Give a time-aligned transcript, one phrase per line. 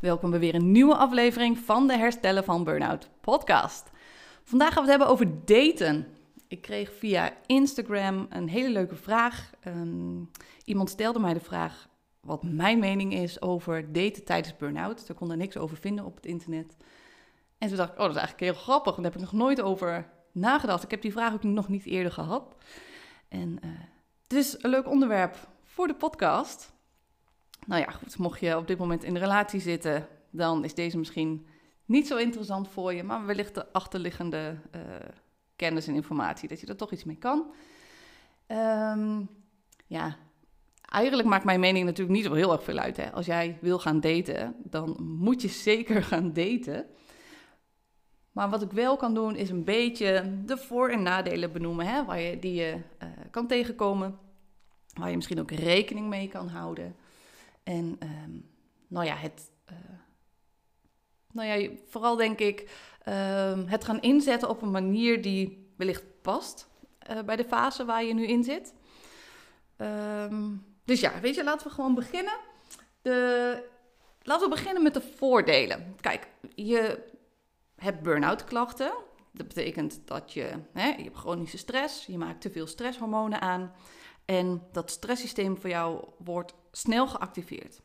[0.00, 3.90] Welkom bij weer een nieuwe aflevering van de Herstellen van Burnout podcast.
[4.44, 6.06] Vandaag gaan we het hebben over daten.
[6.48, 9.50] Ik kreeg via Instagram een hele leuke vraag.
[9.66, 10.30] Um,
[10.64, 11.88] iemand stelde mij de vraag
[12.20, 15.00] wat mijn mening is over daten tijdens burn-out.
[15.00, 16.76] Ze kon er niks over vinden op het internet.
[17.58, 18.94] En toen dacht ik, oh, dat is eigenlijk heel grappig.
[18.94, 20.82] Daar heb ik nog nooit over nagedacht.
[20.82, 22.54] Ik heb die vraag ook nog niet eerder gehad.
[23.28, 23.70] En uh,
[24.26, 26.72] dus een leuk onderwerp voor de podcast.
[27.66, 30.98] Nou ja, goed, mocht je op dit moment in de relatie zitten, dan is deze
[30.98, 31.46] misschien
[31.84, 34.82] niet zo interessant voor je, maar wellicht de achterliggende uh,
[35.56, 37.52] kennis en informatie, dat je er toch iets mee kan.
[38.46, 39.28] Um,
[39.86, 40.16] ja,
[40.84, 42.96] eigenlijk maakt mijn mening natuurlijk niet zo heel erg veel uit.
[42.96, 43.12] Hè?
[43.12, 46.86] Als jij wil gaan daten, dan moet je zeker gaan daten.
[48.32, 52.04] Maar wat ik wel kan doen, is een beetje de voor- en nadelen benoemen, hè,
[52.04, 54.18] waar je, die je uh, kan tegenkomen.
[54.94, 56.96] Waar je misschien ook rekening mee kan houden.
[57.62, 58.50] En um,
[58.88, 59.50] nou ja, het.
[59.70, 59.76] Uh,
[61.32, 62.60] nou ja, vooral denk ik
[63.08, 66.68] um, het gaan inzetten op een manier die wellicht past
[67.10, 68.74] uh, bij de fase waar je nu in zit.
[69.76, 72.38] Um, dus ja, weet je, laten we gewoon beginnen.
[73.02, 73.68] De,
[74.22, 75.96] laten we beginnen met de voordelen.
[76.00, 77.04] Kijk, je
[77.76, 78.92] hebt burn-out klachten.
[79.32, 83.72] Dat betekent dat je, hè, je hebt chronische stress, je maakt te veel stresshormonen aan.
[84.30, 87.80] En dat stresssysteem voor jou wordt snel geactiveerd.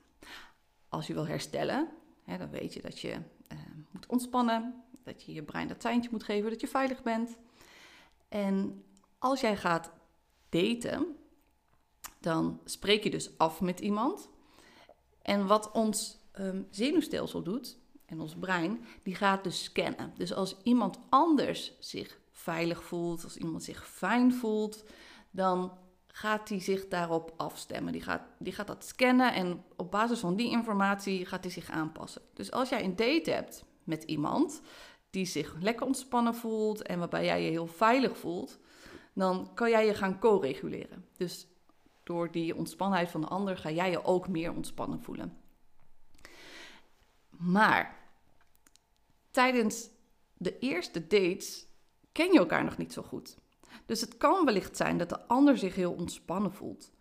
[0.90, 1.90] Als je wil herstellen,
[2.24, 3.60] hè, dan weet je dat je uh,
[3.92, 7.38] moet ontspannen, dat je je brein dat seintje moet geven dat je veilig bent.
[8.30, 8.84] En
[9.18, 9.92] als jij gaat
[10.50, 11.16] daten,
[12.20, 14.30] dan spreek je dus af met iemand.
[15.22, 20.14] En wat ons um, zenuwstelsel doet, en ons brein, die gaat dus scannen.
[20.18, 24.84] Dus als iemand anders zich veilig voelt, als iemand zich fijn voelt,
[25.32, 25.84] dan
[26.16, 27.92] gaat hij zich daarop afstemmen.
[27.92, 31.70] Die gaat, die gaat dat scannen en op basis van die informatie gaat hij zich
[31.70, 32.22] aanpassen.
[32.34, 34.62] Dus als jij een date hebt met iemand
[35.10, 38.60] die zich lekker ontspannen voelt en waarbij jij je heel veilig voelt,
[39.14, 41.06] dan kan jij je gaan co-reguleren.
[41.18, 41.48] Dus
[42.04, 45.38] door die ontspannenheid van de ander ga jij je ook meer ontspannen voelen.
[47.30, 48.00] Maar
[49.32, 49.90] tijdens
[50.38, 51.68] de eerste dates
[52.12, 53.38] ken je elkaar nog niet zo goed.
[53.86, 56.92] Dus het kan wellicht zijn dat de ander zich heel ontspannen voelt.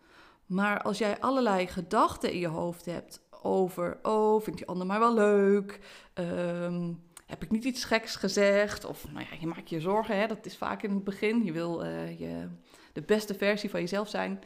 [0.47, 4.99] Maar als jij allerlei gedachten in je hoofd hebt over, oh, vindt die ander maar
[4.99, 5.81] wel leuk?
[6.15, 8.85] Um, heb ik niet iets geks gezegd?
[8.85, 10.27] Of nou ja, je maakt je zorgen, hè?
[10.27, 11.45] dat is vaak in het begin.
[11.45, 12.49] Je wil uh, je,
[12.93, 14.43] de beste versie van jezelf zijn.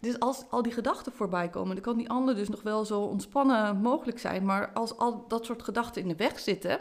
[0.00, 3.00] Dus als al die gedachten voorbij komen, dan kan die ander dus nog wel zo
[3.00, 4.44] ontspannen mogelijk zijn.
[4.44, 6.80] Maar als al dat soort gedachten in de weg zitten,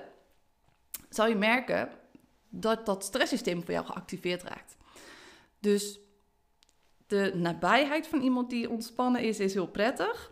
[1.10, 1.90] zal je merken
[2.50, 4.78] dat dat stresssysteem voor jou geactiveerd raakt.
[5.60, 6.00] Dus
[7.08, 10.32] de nabijheid van iemand die ontspannen is, is heel prettig.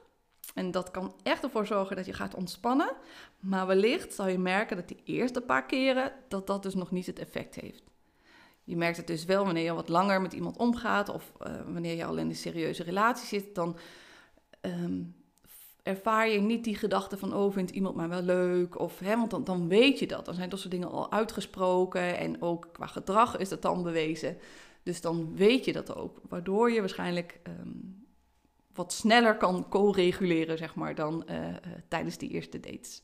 [0.53, 2.91] En dat kan echt ervoor zorgen dat je gaat ontspannen.
[3.39, 7.05] Maar wellicht zal je merken dat die eerste paar keren dat dat dus nog niet
[7.05, 7.83] het effect heeft.
[8.63, 11.95] Je merkt het dus wel wanneer je wat langer met iemand omgaat of uh, wanneer
[11.95, 13.77] je al in een serieuze relatie zit, dan
[14.61, 15.15] um,
[15.85, 18.79] ervaar je niet die gedachte van, oh, vindt iemand mij wel leuk?
[18.79, 20.25] Of, hè, want dan, dan weet je dat.
[20.25, 24.37] Dan zijn dat soort dingen al uitgesproken en ook qua gedrag is dat dan bewezen.
[24.83, 28.05] Dus dan weet je dat ook, waardoor je waarschijnlijk um,
[28.73, 31.53] wat sneller kan co-reguleren, zeg maar, dan uh, uh,
[31.87, 33.03] tijdens die eerste dates.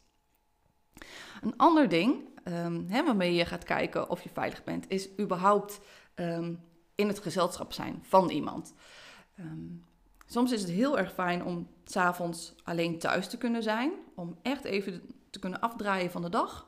[1.41, 5.79] Een ander ding um, hè, waarmee je gaat kijken of je veilig bent, is überhaupt
[6.15, 6.59] um,
[6.95, 8.73] in het gezelschap zijn van iemand.
[9.39, 9.85] Um,
[10.31, 14.63] soms is het heel erg fijn om s'avonds alleen thuis te kunnen zijn, om echt
[14.63, 16.67] even te kunnen afdraaien van de dag,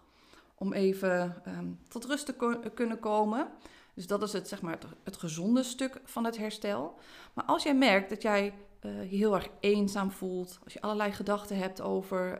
[0.55, 1.41] om even
[1.87, 3.47] tot rust te kunnen komen.
[3.93, 6.99] Dus dat is het, zeg maar, het, gezonde stuk van het herstel.
[7.33, 11.11] Maar als jij merkt dat jij uh, je heel erg eenzaam voelt, als je allerlei
[11.11, 12.39] gedachten hebt over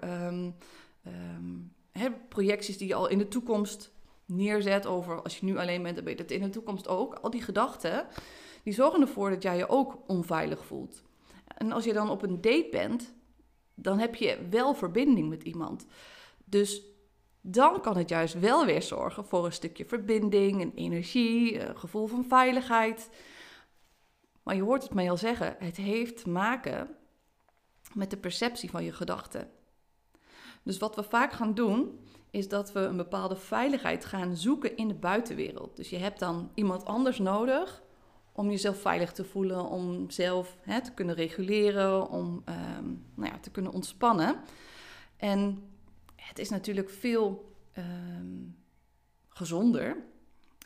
[1.92, 3.92] hè, projecties die je al in de toekomst
[4.26, 7.14] neerzet over als je nu alleen bent, dan ben je dat in de toekomst ook.
[7.14, 8.06] Al die gedachten,
[8.64, 11.04] die zorgen ervoor dat jij je ook onveilig voelt.
[11.58, 13.14] En als je dan op een date bent,
[13.76, 15.86] dan heb je wel verbinding met iemand.
[16.46, 16.82] Dus
[17.42, 22.08] dan kan het juist wel weer zorgen voor een stukje verbinding, een energie, een gevoel
[22.08, 23.10] van veiligheid.
[24.44, 26.96] Maar je hoort het mij al zeggen, het heeft te maken
[27.94, 29.50] met de perceptie van je gedachten.
[30.64, 32.00] Dus wat we vaak gaan doen,
[32.32, 35.76] is dat we een bepaalde veiligheid gaan zoeken in de buitenwereld.
[35.76, 37.83] Dus je hebt dan iemand anders nodig
[38.34, 42.44] om jezelf veilig te voelen, om zelf te kunnen reguleren, om
[42.78, 44.36] um, nou ja, te kunnen ontspannen.
[45.18, 45.64] En
[46.16, 48.58] het is natuurlijk veel um,
[49.30, 49.98] gezonder.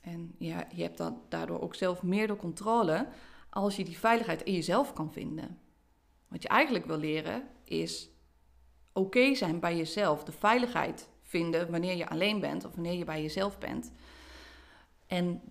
[0.02, 3.08] En ja, je hebt dan daardoor ook zelf meer de controle
[3.50, 5.60] als je die veiligheid in jezelf kan vinden.
[6.28, 8.10] Wat je eigenlijk wil leren is
[8.94, 13.22] oké zijn bij jezelf, de veiligheid vinden wanneer je alleen bent of wanneer je bij
[13.22, 13.92] jezelf bent.
[15.08, 15.42] En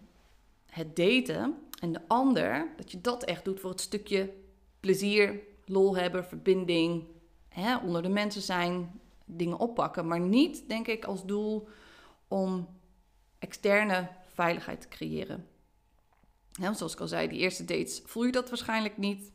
[0.67, 4.33] het daten en de ander, dat je dat echt doet voor het stukje
[4.81, 7.05] plezier, lol hebben, verbinding,
[7.49, 10.07] hè, onder de mensen zijn, dingen oppakken.
[10.07, 11.69] Maar niet, denk ik, als doel
[12.29, 12.69] om
[13.39, 15.49] externe veiligheid te creëren.
[16.53, 19.33] Ja, zoals ik al zei, die eerste dates voel je dat waarschijnlijk niet.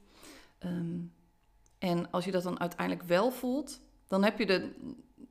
[0.58, 1.00] Ehm,
[1.78, 4.72] en als je dat dan uiteindelijk wel voelt, dan heb je, de,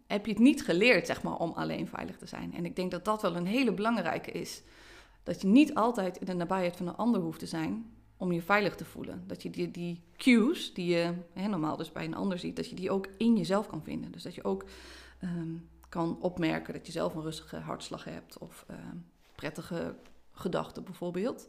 [0.06, 2.54] heb je het niet geleerd, zeg maar, om alleen veilig te zijn.
[2.54, 4.62] En ik denk dat dat wel een hele belangrijke is.
[5.22, 8.43] Dat je niet altijd in de nabijheid van een ander hoeft te zijn om je
[8.43, 9.25] veilig te voelen.
[9.26, 12.69] Dat je die, die cues, die je hè, normaal dus bij een ander ziet, dat
[12.69, 14.12] je die ook in jezelf kan vinden.
[14.12, 14.64] Dus dat je ook
[15.19, 15.56] ehm,
[15.88, 18.96] kan opmerken dat je zelf een rustige hartslag hebt of ehm,
[19.34, 19.94] prettige
[20.32, 21.49] gedachten bijvoorbeeld.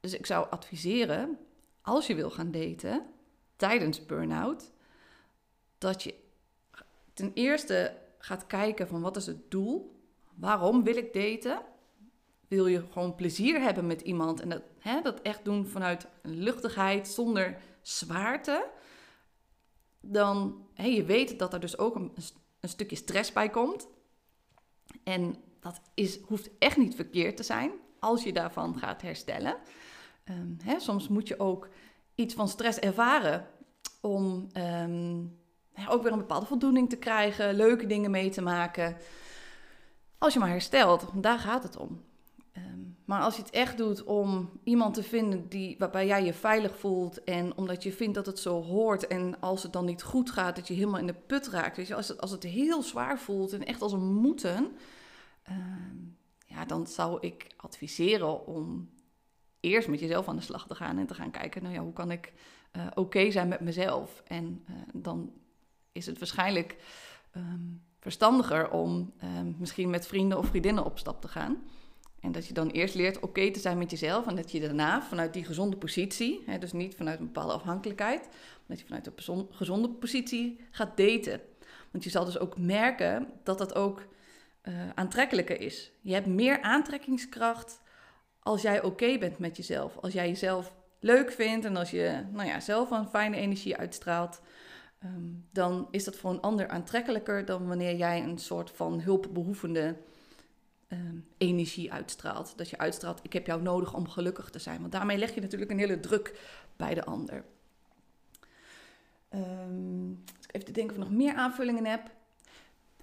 [0.00, 1.38] Dus ik zou adviseren,
[1.80, 3.06] als je wil gaan daten
[3.56, 4.72] tijdens burn-out,
[5.78, 6.14] dat je
[7.12, 10.00] ten eerste gaat kijken van wat is het doel?
[10.34, 11.62] Waarom wil ik daten?
[12.48, 17.08] Wil je gewoon plezier hebben met iemand en dat, hè, dat echt doen vanuit luchtigheid,
[17.08, 18.70] zonder zwaarte?
[20.00, 22.12] Dan, hè, je weet dat er dus ook een,
[22.60, 23.88] een stukje stress bij komt.
[25.04, 29.56] En dat is, hoeft echt niet verkeerd te zijn als je daarvan gaat herstellen.
[30.24, 31.68] Um, hè, soms moet je ook
[32.14, 33.46] iets van stress ervaren
[34.00, 35.38] om um,
[35.88, 38.96] ook weer een bepaalde voldoening te krijgen, leuke dingen mee te maken.
[40.18, 42.04] Als je maar herstelt, daar gaat het om.
[43.06, 46.78] Maar als je het echt doet om iemand te vinden die, waarbij jij je veilig
[46.78, 50.30] voelt en omdat je vindt dat het zo hoort en als het dan niet goed
[50.30, 51.76] gaat, dat je helemaal in de put raakt.
[51.76, 54.76] Weet je, als, het, als het heel zwaar voelt en echt als een moeten,
[56.46, 58.90] ja, dan zou ik adviseren om
[59.60, 61.92] eerst met jezelf aan de slag te gaan en te gaan kijken, nou ja, hoe
[61.92, 62.32] kan ik
[62.76, 64.22] uh, oké zijn met mezelf?
[64.26, 65.32] En uh, dan
[65.92, 66.76] is het waarschijnlijk
[67.36, 71.62] um, verstandiger om um, misschien met vrienden of vriendinnen op stap te gaan.
[72.26, 75.02] En dat je dan eerst leert oké te zijn met jezelf en dat je daarna
[75.02, 79.06] vanuit die gezonde positie, hè, dus niet vanuit een bepaalde afhankelijkheid, maar dat je vanuit
[79.06, 81.40] een gezonde positie gaat daten.
[81.90, 84.06] Want je zal dus ook merken dat dat ook
[84.62, 85.92] uh, aantrekkelijker is.
[86.00, 87.80] Je hebt meer aantrekkingskracht
[88.40, 89.96] als jij oké bent met jezelf.
[89.96, 94.40] Als jij jezelf leuk vindt en als je nou ja, zelf een fijne energie uitstraalt,
[95.04, 99.96] um, dan is dat voor een ander aantrekkelijker dan wanneer jij een soort van hulpbehoevende
[100.88, 102.52] um, energie uitstraalt.
[102.56, 104.80] Dat je uitstraalt, ik heb jou nodig om gelukkig te zijn.
[104.80, 106.40] Want daarmee leg je natuurlijk een hele druk
[106.76, 107.44] bij de ander.
[109.34, 112.02] Um, even te denken of ik nog meer aanvullingen heb.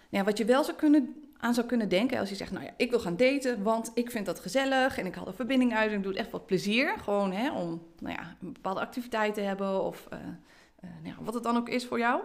[0.10, 2.66] Nou ja, wat je wel zou kunnen aan zou kunnen denken als je zegt, nou
[2.66, 5.74] ja, ik wil gaan daten, want ik vind dat gezellig en ik haal er verbinding
[5.74, 6.98] uit en ik doe het echt wat plezier.
[7.00, 10.26] Gewoon hè, om nou ja, een bepaalde activiteit te hebben of uh, uh,
[11.02, 12.22] nou ja, wat het dan ook is voor jou.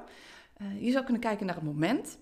[0.63, 2.19] Uh, je zou kunnen kijken naar het moment.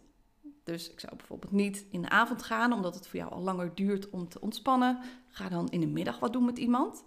[0.66, 3.74] Dus ik zou bijvoorbeeld niet in de avond gaan, omdat het voor jou al langer
[3.74, 4.98] duurt om te ontspannen.
[5.28, 7.04] Ga dan in de middag wat doen met iemand.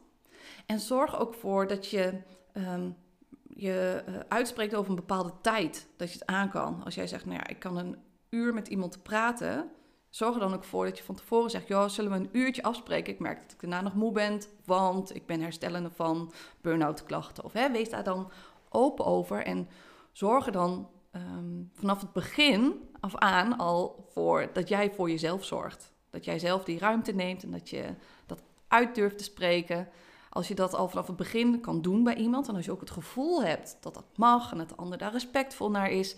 [0.65, 2.21] En zorg ook voor dat je
[2.53, 2.95] um,
[3.43, 6.83] je uitspreekt over een bepaalde tijd, dat je het aan kan.
[6.83, 7.97] Als jij zegt, nou ja, ik kan een
[8.29, 9.71] uur met iemand praten,
[10.09, 12.63] zorg er dan ook voor dat je van tevoren zegt: joh, zullen we een uurtje
[12.63, 13.13] afspreken?
[13.13, 17.43] Ik merk dat ik daarna nog moe ben, want ik ben herstellende van burn-out klachten.
[17.43, 18.31] Of hè, wees daar dan
[18.69, 19.67] open over en
[20.11, 25.45] zorg er dan um, vanaf het begin af aan al voor dat jij voor jezelf
[25.45, 25.93] zorgt.
[26.09, 27.85] Dat jij zelf die ruimte neemt en dat je
[28.25, 29.87] dat uit durft te spreken.
[30.29, 32.79] Als je dat al vanaf het begin kan doen bij iemand en als je ook
[32.79, 36.15] het gevoel hebt dat dat mag en dat de ander daar respectvol naar is,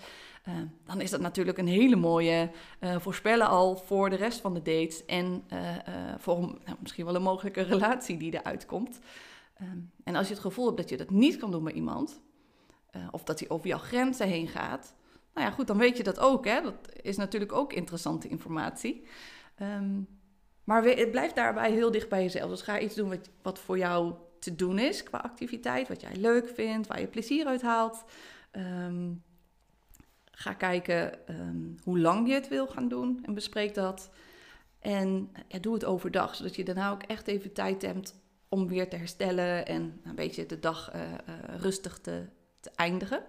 [0.47, 0.53] uh,
[0.85, 4.61] dan is dat natuurlijk een hele mooie uh, voorspellen al voor de rest van de
[4.61, 5.59] dates en uh,
[6.17, 8.99] voor nou, misschien wel een mogelijke relatie die eruit komt.
[9.61, 12.21] Um, en als je het gevoel hebt dat je dat niet kan doen bij iemand,
[13.11, 14.93] of dat hij over jouw grenzen heen gaat,
[15.33, 16.45] nou ja, goed, dan weet je dat ook.
[16.45, 16.61] Hè?
[16.61, 19.07] Dat is natuurlijk ook interessante informatie.
[19.61, 20.07] Um,
[20.63, 22.49] maar het blijft daarbij heel dicht bij jezelf.
[22.49, 26.49] Dus ga iets doen wat, voor jou te doen is qua activiteit, wat jij leuk
[26.49, 28.03] vindt, waar je plezier uit haalt.
[28.51, 29.23] Um,
[30.31, 34.09] Ga kijken um, hoe lang je het wil gaan doen en bespreek dat.
[34.79, 38.15] En ja, doe het overdag, zodat je daarna ook echt even tijd hebt
[38.49, 41.15] om weer te herstellen en een beetje de dag uh, uh,
[41.57, 42.25] rustig te,
[42.61, 43.23] te eindigen.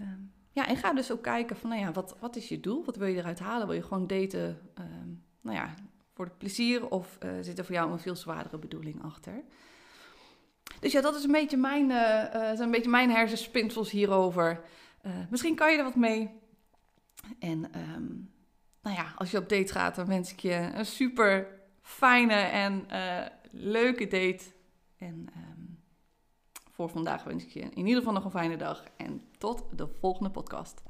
[0.00, 2.84] Um, ja, en ga dus ook kijken van, nou ja, wat, wat is je doel?
[2.84, 3.66] Wat wil je eruit halen?
[3.66, 5.74] Wil je gewoon daten, um, nou ja,
[6.14, 9.42] voor het plezier of uh, zit er voor jou een veel zwaardere bedoeling achter?
[10.80, 11.90] Dus ja, dat is een beetje mijn,
[12.30, 14.60] zijn een beetje mijn hersenspinsels hierover.
[15.30, 16.30] Misschien kan je er wat mee.
[17.38, 17.64] En
[17.94, 18.30] um,
[18.82, 21.46] nou ja, als je op date gaat, dan wens ik je een super
[21.82, 22.86] fijne en
[23.50, 24.44] leuke date.
[24.98, 25.28] En
[26.72, 29.88] Voor vandaag wens ik je in ieder geval nog een fijne dag en tot de
[30.00, 30.82] volgende podcast.